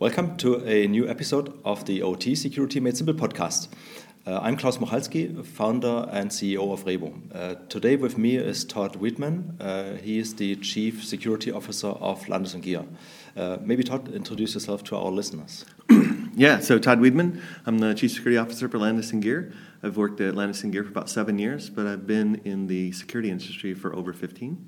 [0.00, 3.66] Welcome to a new episode of the OT Security Made Simple podcast.
[4.24, 7.20] Uh, I'm Klaus Mochalski, founder and CEO of Rhebo.
[7.34, 9.60] Uh, today with me is Todd Wiedman.
[9.60, 12.84] Uh, he is the Chief Security Officer of Landis & Gyr.
[13.36, 15.64] Uh, maybe Todd, introduce yourself to our listeners.
[16.36, 17.42] yeah, so Todd Wiedman.
[17.66, 19.52] I'm the Chief Security Officer for Landis & Gyr.
[19.82, 22.92] I've worked at Landis & Gyr for about seven years, but I've been in the
[22.92, 24.64] security industry for over 15.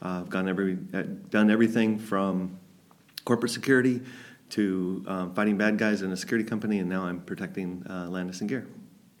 [0.00, 2.60] Uh, I've gone every, uh, done everything from
[3.24, 4.02] corporate security
[4.50, 8.40] to um, fighting bad guys in a security company, and now I'm protecting uh, Landis
[8.40, 8.66] and Gyr.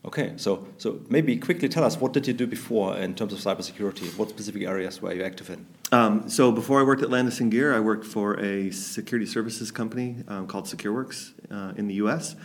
[0.04, 3.40] Okay, so so maybe quickly tell us what did you do before in terms of
[3.40, 4.16] cybersecurity?
[4.16, 5.66] What specific areas were you active in?
[5.90, 9.70] Um, so before I worked at Landis and Gyr, I worked for a security services
[9.70, 12.36] company um, called SecureWorks uh, in the U.S.,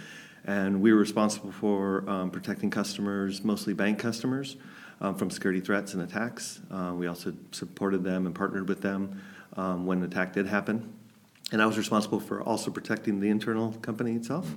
[0.46, 4.58] and we were responsible for um, protecting customers, mostly bank customers,
[5.00, 6.60] um, from security threats and attacks.
[6.72, 9.22] Uh, we also supported them and partnered with them
[9.56, 10.92] um, when an attack did happen
[11.52, 14.56] and I was responsible for also protecting the internal company itself.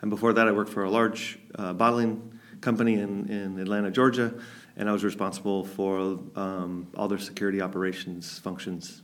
[0.00, 4.32] And before that, I worked for a large uh, bottling company in, in Atlanta, Georgia,
[4.76, 9.02] and I was responsible for um, all their security operations functions.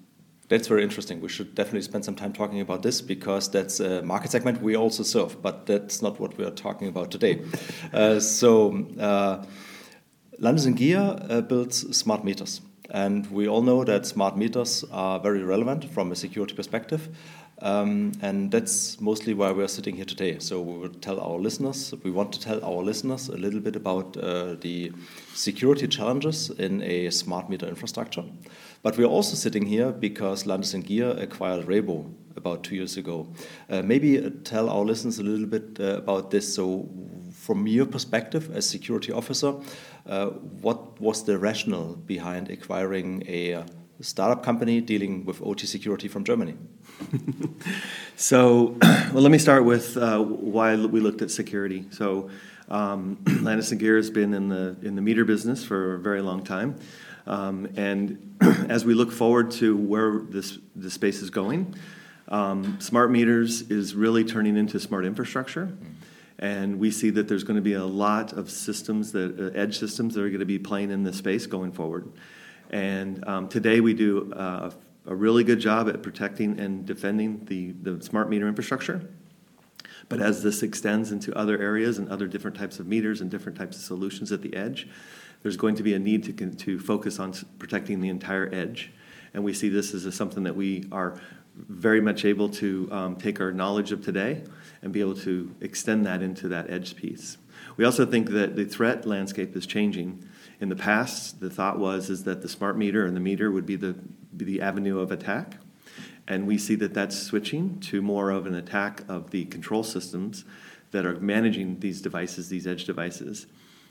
[0.49, 1.21] That's very interesting.
[1.21, 4.77] We should definitely spend some time talking about this because that's a market segment we
[4.77, 7.43] also serve, but that's not what we are talking about today.
[7.93, 9.45] uh, so, uh,
[10.39, 12.61] Landis & Gyr uh, builds smart meters.
[12.91, 17.09] And we all know that smart meters are very relevant from a security perspective.
[17.63, 20.39] Um, and that's mostly why we're sitting here today.
[20.39, 23.77] So we will tell our listeners, we want to tell our listeners a little bit
[23.77, 24.93] about uh, the
[25.35, 28.25] security challenges in a smart meter infrastructure.
[28.83, 33.29] But we're also sitting here because Landis & Gyr acquired Rhebo about two years ago.
[33.71, 36.53] Uh, maybe tell our listeners a little bit uh, about this.
[36.53, 36.89] So
[37.45, 39.55] from your perspective as security officer,
[40.07, 40.29] uh,
[40.63, 43.65] what was the rationale behind acquiring a uh,
[44.01, 46.55] startup company dealing with OT security from Germany?
[48.17, 48.77] so,
[49.13, 51.85] well, let me start with uh, why we looked at security.
[51.91, 52.31] So,
[52.71, 56.23] um, Landis & Gyr has been in the in the meter business for a very
[56.23, 56.77] long time,
[57.27, 58.37] um, and
[58.71, 61.75] as we look forward to where this the space is going,
[62.29, 65.67] um, smart meters is really turning into smart infrastructure.
[65.67, 66.04] Mm-hmm
[66.45, 69.79] and we see that there's going to be a lot of systems that uh, edge
[69.79, 72.13] systems that are going to be playing in this space going forward.
[72.69, 74.71] And um, today we do uh,
[75.07, 79.09] a really good job at protecting and defending the, the smart meter infrastructure.
[80.11, 83.57] But as this extends into other areas and other different types of meters and different
[83.57, 84.87] types of solutions at the edge,
[85.43, 88.93] there's going to be a need to, to focus on protecting the entire edge.
[89.33, 91.19] And we see this as a, something that we are
[91.57, 94.43] very much able to um, take our knowledge of today
[94.83, 97.39] and be able to extend that into that edge piece.
[97.77, 100.29] We also think that the threat landscape is changing.
[100.61, 103.67] In the past, the thought was is that the smart meter and the meter would
[103.67, 103.95] be the,
[104.37, 105.57] be the avenue of attack.
[106.27, 110.45] And we see that that's switching to more of an attack of the control systems
[110.91, 113.47] that are managing these devices, these edge devices.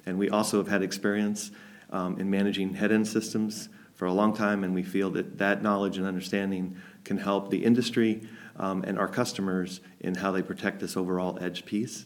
[0.06, 1.52] And we also have had experience
[1.92, 5.62] um, in managing head end systems for a long time, and we feel that that
[5.62, 8.28] knowledge and understanding can help the industry
[8.58, 12.06] um, and our customers in how they protect this overall edge piece.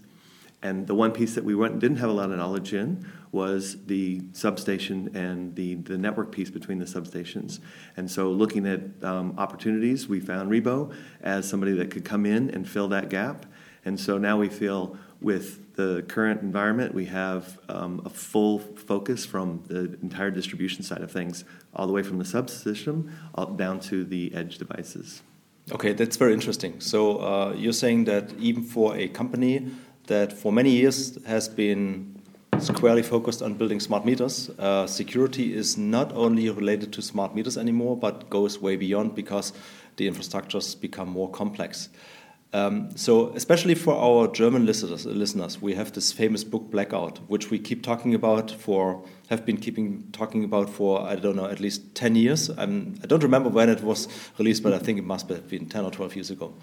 [0.62, 3.86] And the one piece that we went, didn't have a lot of knowledge in was
[3.86, 7.60] the substation and the, the network piece between the substations.
[7.96, 12.50] And so, looking at um, opportunities, we found Rhebo as somebody that could come in
[12.50, 13.46] and fill that gap.
[13.88, 19.26] And so now we feel with the current environment, we have um, a full focus
[19.26, 23.10] from the entire distribution side of things, all the way from the subsystem
[23.56, 25.22] down to the edge devices.
[25.72, 26.82] Okay, that's very interesting.
[26.82, 29.72] So uh, you're saying that even for a company
[30.08, 32.22] that for many years has been
[32.60, 37.58] squarely focused on building smart meters, uh, security is not only related to smart meters
[37.58, 39.54] anymore, but goes way beyond because
[39.96, 41.90] the infrastructures become more complex.
[42.54, 47.50] Um, so, especially for our German listeners, listeners, we have this famous book Blackout, which
[47.50, 51.60] we keep talking about for, have been keeping talking about for I don't know at
[51.60, 52.50] least ten years.
[52.50, 54.08] I'm, I don't remember when it was
[54.38, 56.54] released, but I think it must have been ten or twelve years ago.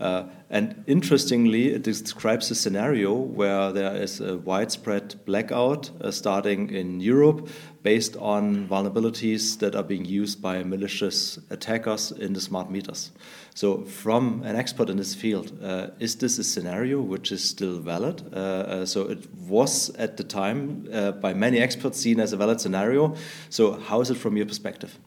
[0.00, 6.70] Uh, and interestingly, it describes a scenario where there is a widespread blackout uh, starting
[6.70, 7.48] in Europe
[7.82, 13.12] based on vulnerabilities that are being used by malicious attackers in the smart meters.
[13.54, 17.78] So, from an expert in this field, uh, is this a scenario which is still
[17.80, 18.22] valid?
[18.32, 22.36] Uh, uh, so, it was at the time uh, by many experts seen as a
[22.36, 23.14] valid scenario.
[23.50, 24.98] So, how is it from your perspective?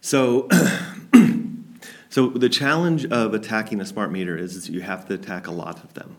[0.00, 0.48] So,
[2.08, 5.52] so the challenge of attacking a smart meter is, is you have to attack a
[5.52, 6.16] lot of them.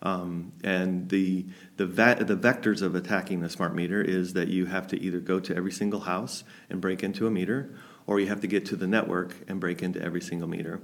[0.00, 4.86] Um, and the the, the vectors of attacking the smart meter is that you have
[4.88, 7.74] to either go to every single house and break into a meter,
[8.08, 10.80] or you have to get to the network and break into every single meter.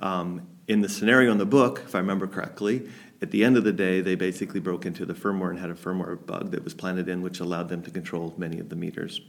[0.00, 2.88] Um, in the scenario in the book, if I remember correctly,
[3.20, 5.74] at the end of the day, they basically broke into the firmware and had a
[5.74, 9.20] firmware bug that was planted in, which allowed them to control many of the meters,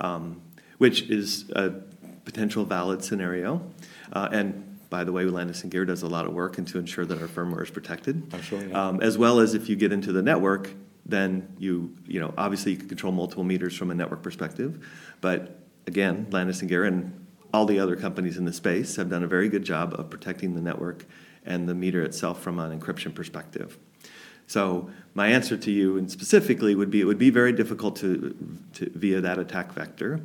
[0.00, 0.42] um,
[0.76, 1.70] which is a
[2.24, 3.62] potential valid scenario.
[4.12, 7.28] Uh, and by the way, Landis+Gyr does a lot of work into ensure that our
[7.28, 8.22] firmware is protected.
[8.42, 8.62] Sure.
[8.62, 8.88] Yeah.
[8.88, 10.70] Um, as well as if you get into the network,
[11.06, 14.86] then you you know obviously you can control multiple meters from a network perspective,
[15.22, 19.24] but again, Landis+Gyr and Gear and all the other companies in the space have done
[19.24, 21.06] a very good job of protecting the network
[21.44, 23.78] and the meter itself from an encryption perspective.
[24.46, 28.36] So my answer to you, and specifically, would be it would be very difficult to,
[28.74, 30.20] to via that attack vector,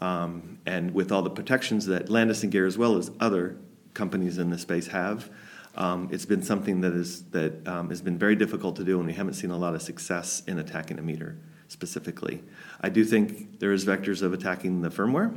[0.00, 3.56] um, and with all the protections that Landis+Gyr as well as other
[3.94, 5.30] companies in the space have.
[5.76, 9.06] Um, it's been something that is that um, has been very difficult to do, and
[9.06, 11.36] we haven't seen a lot of success in attacking a meter
[11.74, 12.40] specifically.
[12.80, 15.36] I do think there is vectors of attacking the firmware.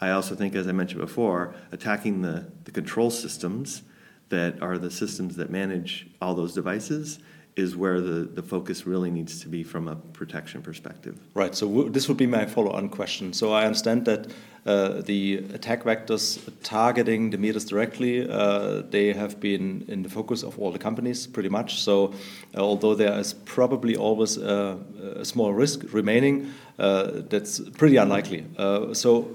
[0.00, 3.82] I also think, as I mentioned before, attacking the, the control systems
[4.30, 7.18] that are the systems that manage all those devices
[7.60, 11.14] is where the, the focus really needs to be from a protection perspective.
[11.34, 11.54] Right.
[11.54, 13.32] So w- this would be my follow-on question.
[13.32, 14.26] So I understand that
[14.66, 20.42] uh, the attack vectors targeting the meters directly, uh, they have been in the focus
[20.42, 21.70] of all the companies pretty much.
[21.80, 22.12] So
[22.54, 24.78] uh, although there is probably always a,
[25.16, 28.44] a small risk remaining, uh, that's pretty unlikely.
[28.58, 29.28] Uh, so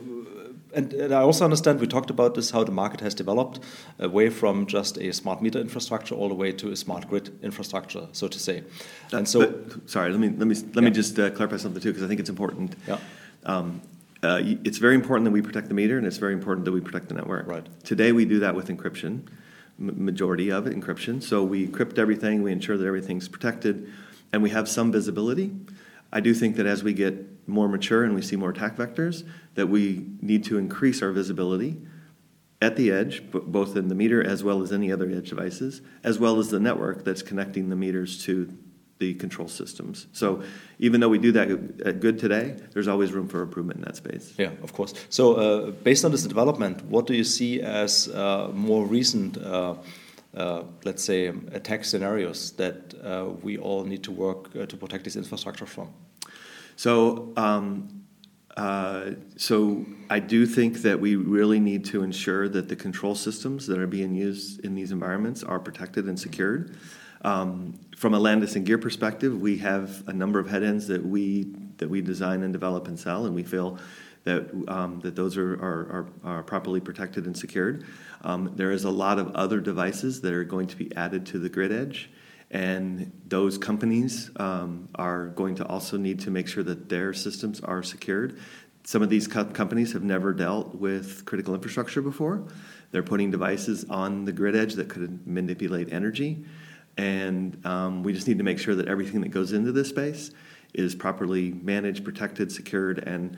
[0.75, 3.59] and, and, I also understand we talked about this how the market has developed
[3.99, 8.07] away from just a smart meter infrastructure all the way to a smart grid infrastructure,
[8.11, 8.63] so to say.
[9.11, 10.81] And so, but, sorry, let me let me let yeah.
[10.81, 12.75] me just uh, clarify something too because I think it's important.
[12.87, 12.99] Yeah.
[13.45, 13.81] Um,
[14.23, 16.81] uh, it's very important that we protect the meter, and it's very important that we
[16.81, 17.47] protect the network.
[17.47, 17.67] Right.
[17.83, 19.27] Today we do that with encryption,
[19.77, 21.21] majority of it encryption.
[21.21, 23.91] So we encrypt everything, we ensure that everything's protected,
[24.33, 25.51] and we have some visibility.
[26.15, 29.27] I do think that as we get more mature and we see more attack vectors,
[29.55, 31.77] that we need to increase our visibility
[32.61, 36.17] at the edge, both in the meter as well as any other edge devices, as
[36.17, 38.57] well as the network that's connecting the meters to
[38.97, 40.07] the control systems.
[40.13, 40.41] So
[40.79, 44.33] even though we do that good today, there's always room for improvement in that space.
[44.37, 44.93] Yeah, of course.
[45.09, 49.75] So uh, based on this development, what do you see as uh, more recent, uh,
[50.35, 55.03] uh let's say, attack scenarios that uh, we all need to work uh, to protect
[55.03, 55.89] this infrastructure from?
[56.75, 58.03] So, um,
[58.57, 63.67] uh, so I do think that we really need to ensure that the control systems
[63.67, 66.77] that are being used in these environments are protected and secured.
[67.21, 71.47] Um, from a Landis+Gyr perspective, we have a number of headends that we
[71.77, 73.77] that we design and develop and sell, and we feel
[74.25, 77.85] that um, that those are, are, are, properly protected and secured.
[78.23, 81.39] Um, there is a lot of other devices that are going to be added to
[81.39, 82.09] the grid edge,
[82.51, 87.61] and those companies um, are going to also need to make sure that their systems
[87.61, 88.39] are secured.
[88.83, 92.47] Some of these co- companies have never dealt with critical infrastructure before.
[92.91, 96.45] They're putting devices on the grid edge that could manipulate energy.
[96.97, 100.31] And um, we just need to make sure that everything that goes into this space
[100.73, 103.37] is properly managed, protected, secured, and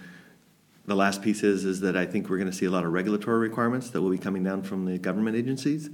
[0.88, 2.94] the last piece is, is that I think we're going to see a lot of
[2.94, 5.90] regulatory requirements that will be coming down from the government agencies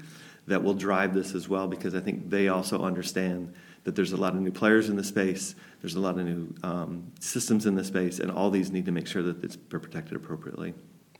[0.47, 3.53] that will drive this as well because I think they also understand
[3.85, 6.53] that there's a lot of new players in the space, there's a lot of new
[6.63, 10.15] um, systems in the space, and all these need to make sure that it's protected
[10.15, 10.73] appropriately.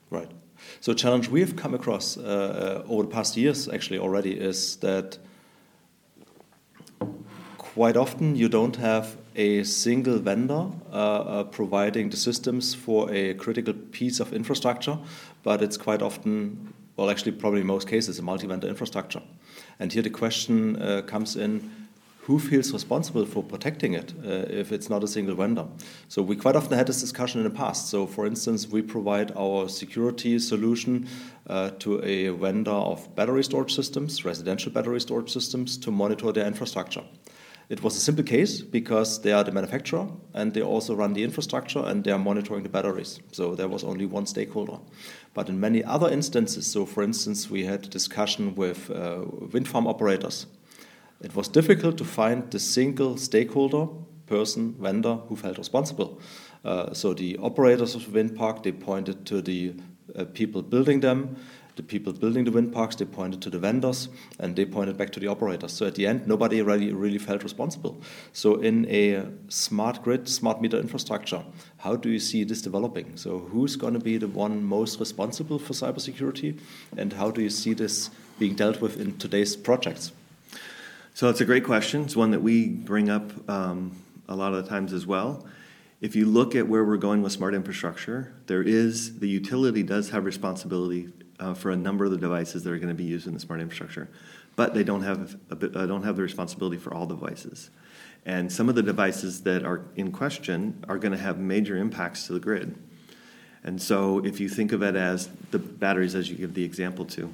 [0.10, 0.32] Right.
[0.80, 4.78] So, a challenge we have come across uh, over the past years actually already is
[4.78, 5.18] that
[7.58, 13.34] quite often you don't have a single vendor uh, uh, providing the systems for a
[13.34, 14.98] critical piece of infrastructure,
[15.44, 19.22] but it's quite often well, actually, probably in most cases, a multi-vendor infrastructure.
[19.80, 21.72] And here the question uh, comes in,
[22.22, 25.66] who feels responsible for protecting it uh, if it's not a single vendor?
[26.08, 27.90] So we quite often had this discussion in the past.
[27.90, 31.08] So for instance, we provide our security solution
[31.48, 36.46] uh, to a vendor of battery storage systems, residential battery storage systems, to monitor their
[36.46, 37.04] infrastructure.
[37.74, 41.24] It was a simple case because they are the manufacturer and they also run the
[41.24, 43.20] infrastructure and they are monitoring the batteries.
[43.32, 44.78] So there was only one stakeholder.
[45.34, 49.88] But in many other instances, so for instance, we had discussion with uh, wind farm
[49.88, 50.46] operators.
[51.20, 53.88] It was difficult to find the single stakeholder,
[54.28, 56.22] person, vendor who felt responsible.
[56.64, 59.74] Uh, so the operators of the wind park, they pointed to the
[60.16, 61.38] uh, people building them
[61.76, 65.12] the people building the wind parks, they pointed to the vendors, and they pointed back
[65.12, 65.74] to the operators.
[65.74, 68.00] So at the end, nobody really, really felt responsible.
[68.32, 71.44] So in a smart grid, smart meter infrastructure,
[71.78, 73.18] how do you see this developing?
[73.18, 76.60] So who's going to be the one most responsible for cybersecurity,
[76.96, 80.12] and how do you see this being dealt with in today's projects?
[81.16, 82.04] So it's a great question.
[82.04, 83.96] It's one that we bring up um,
[84.28, 85.46] a lot of the times as well.
[86.02, 90.10] If you look at where we're going with smart infrastructure, there is the utility does
[90.10, 91.10] have responsibility
[91.44, 93.40] uh, for a number of the devices that are going to be used in the
[93.40, 94.08] smart infrastructure,
[94.56, 97.70] but they don't have a uh, don't have the responsibility for all devices.
[98.26, 102.28] And some of the devices that are in question are going to have major impacts
[102.28, 102.76] to the grid.
[103.66, 107.06] And so, if you think of it as the batteries, as you give the example
[107.06, 107.34] to,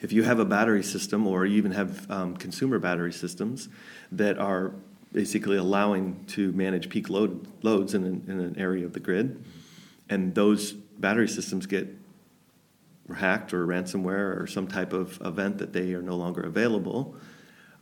[0.00, 3.68] if you have a battery system or you even have um, consumer battery systems
[4.12, 4.72] that are
[5.12, 9.42] basically allowing to manage peak load, loads in an, in an area of the grid,
[10.08, 11.88] and those battery systems get
[13.14, 17.14] hacked or ransomware or some type of event that they are no longer available,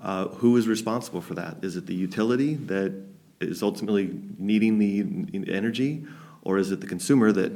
[0.02, 1.57] uh, who is responsible for that?
[1.62, 2.93] Is it the utility that
[3.40, 6.04] is ultimately needing the energy,
[6.43, 7.52] or is it the consumer that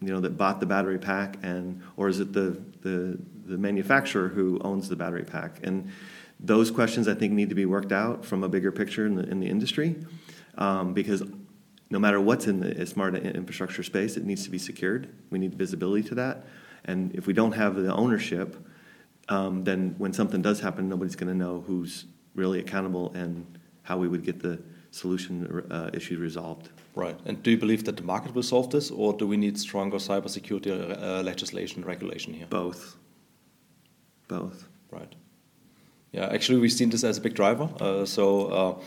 [0.00, 4.28] you know that bought the battery pack, and or is it the the, the manufacturer
[4.28, 5.60] who owns the battery pack?
[5.62, 5.90] And
[6.40, 9.28] those questions I think need to be worked out from a bigger picture in the
[9.28, 9.96] in the industry,
[10.58, 11.22] um, because
[11.90, 15.08] no matter what's in the smart infrastructure space, it needs to be secured.
[15.30, 16.44] We need visibility to that,
[16.84, 18.56] and if we don't have the ownership
[19.28, 23.96] um, then when something does happen, nobody's going to know who's really accountable and how
[23.96, 24.60] we would get the
[24.90, 26.70] solution uh, issue resolved.
[26.94, 27.18] Right.
[27.24, 29.96] And do you believe that the market will solve this, or do we need stronger
[29.96, 32.46] cybersecurity uh, legislation regulation here?
[32.48, 32.96] Both.
[34.28, 34.68] Both.
[34.90, 35.14] Right.
[36.12, 37.68] Yeah, actually, we've seen this as a big driver.
[37.80, 38.80] Uh, so, uh,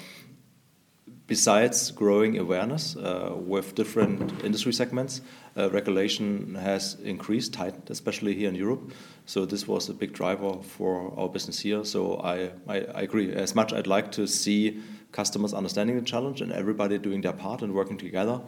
[1.27, 5.21] besides growing awareness uh, with different industry segments,
[5.57, 8.91] uh, regulation has increased, tightened, especially here in Europe.
[9.25, 11.83] So this was a big driver for our business here.
[11.83, 13.33] So I, I, I agree.
[13.33, 14.81] As much I'd like to see
[15.11, 18.39] customers understanding the challenge and everybody doing their part and working together,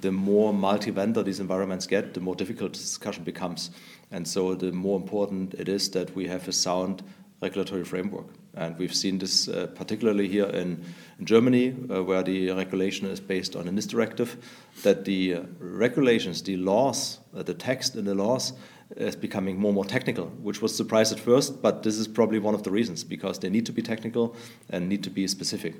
[0.00, 3.70] the more multi-vendor these environments get, the more difficult the discussion becomes.
[4.10, 7.02] And so the more important it is that we have a sound
[7.40, 8.26] regulatory framework.
[8.56, 10.82] And we've seen this uh, particularly here in,
[11.18, 14.36] in Germany, uh, where the regulation is based on a NIS directive,
[14.82, 18.54] that the uh, regulations, the laws, uh, the text in the laws
[18.96, 22.08] is becoming more and more technical, which was a surprise at first, but this is
[22.08, 24.34] probably one of the reasons, because they need to be technical
[24.70, 25.74] and need to be specific.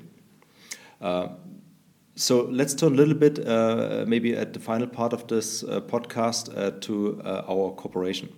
[2.17, 5.63] Uh, so let's turn a little bit, uh, maybe at the final part of this
[5.63, 8.29] podcast, to our cooperation.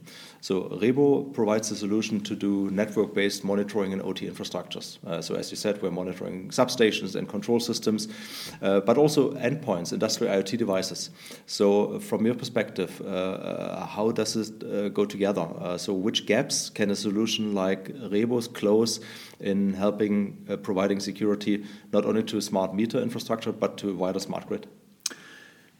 [0.41, 4.97] So Rhebo provides a solution to do network-based monitoring in OT infrastructures.
[5.05, 8.07] Uh, so as you said, we're monitoring substations and control systems,
[8.61, 11.09] uh, but also endpoints, industrial IoT devices.
[11.45, 15.47] So from your perspective, uh, uh how does it uh, go together?
[15.59, 19.01] Uh, so which gaps can a solution like Rhebo's close
[19.41, 24.47] in helping providing security not only to smart meter infrastructure, but to a wider smart
[24.47, 24.67] grid?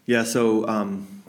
[0.05, 1.19] Yeah, so um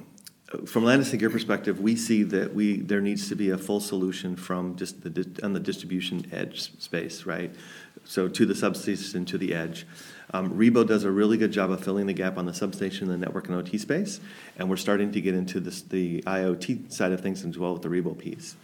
[0.66, 4.76] from Landis+Gyr perspective, we see that we there needs to be a full solution from
[4.76, 7.54] just the on the distribution edge space, right?
[8.04, 9.86] So to the substation to the edge.
[10.32, 13.16] Um, Rhebo does a really good job of filling the gap on the substation, the
[13.16, 14.20] network and OT space,
[14.56, 17.82] and we're starting to get into this, the IoT side of things as well with
[17.82, 18.54] the Rhebo piece.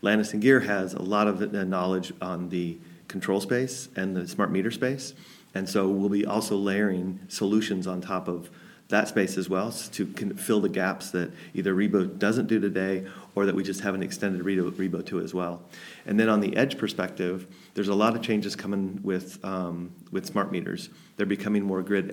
[0.00, 4.26] Landis and Gyr has a lot of uh, knowledge on the control space and the
[4.26, 5.12] smart meter space,
[5.54, 8.50] and so we'll be also layering solutions on top of
[8.90, 13.46] that space as well to fill the gaps that either Rhebo doesn't do today or
[13.46, 15.62] that we just haven't extended Rhebo, Rhebo to as well.
[16.06, 20.26] And then on the edge perspective, there's a lot of changes coming with, um, with
[20.26, 20.90] smart meters.
[21.16, 22.12] They're becoming more grid,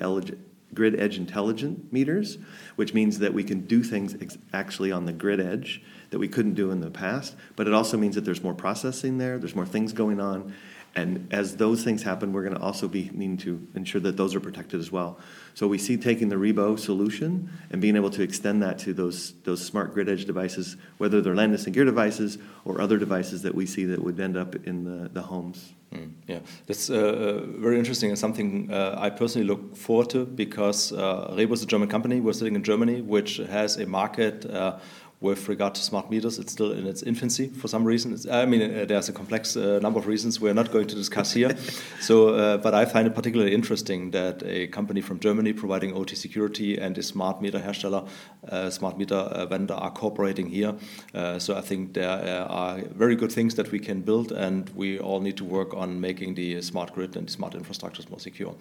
[0.73, 2.37] grid edge intelligent meters,
[2.75, 6.27] which means that we can do things ex- actually on the grid edge that we
[6.27, 7.35] couldn't do in the past.
[7.55, 10.53] But it also means that there's more processing there, there's more things going on.
[10.97, 14.33] And as those things happen, we're going to also be needing to ensure that those
[14.33, 15.19] are protected as well.
[15.53, 19.33] So we see taking the Rhebo solution and being able to extend that to those
[19.43, 23.53] those smart grid edge devices, whether they're Landis and Gyr devices or other devices that
[23.53, 25.75] we see that would end up in the, the homes.
[25.93, 30.25] Mm, yeah, that's uh, uh, very interesting and something uh, I personally look forward to
[30.25, 32.19] because uh, Rhebo is a German company.
[32.19, 34.79] We're sitting in Germany, which has a market uh,
[35.19, 38.13] with regard to smart meters, it's still in its infancy for some reason.
[38.13, 40.95] It's, I mean, uh, there's a complex uh, number of reasons we're not going to
[40.95, 41.57] discuss here.
[41.99, 46.15] so, uh, but I find it particularly interesting that a company from Germany providing OT
[46.15, 48.07] security and a smart meter hersteller,
[48.47, 50.75] uh, smart meter uh, vendor are cooperating here.
[51.15, 54.99] Uh, so I think there are very good things that we can build, and we
[54.99, 58.53] all need to work on making the smart grid and smart infrastructures more secure.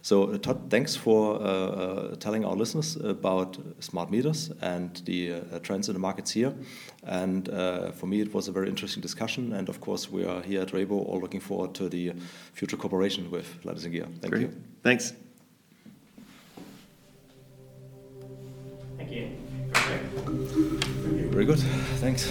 [0.00, 1.38] So, Todd, thanks for
[2.18, 6.52] telling our listeners about smart meters and the trends in the markets here.
[7.04, 9.52] And uh, for me, it was a very interesting discussion.
[9.52, 12.12] And of course, we are here at Rhebo all looking forward to the
[12.52, 14.06] future cooperation with Landis+Gyr.
[14.20, 14.42] Thank Great.
[14.42, 14.52] you.
[14.82, 15.12] Thanks.
[18.96, 19.28] Thank you.
[21.30, 21.60] Very good.
[22.00, 22.30] Thanks.